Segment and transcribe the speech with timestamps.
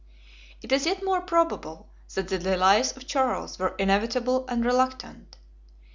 [0.63, 5.37] It is yet more probable, that the delays of Charles were inevitable and reluctant.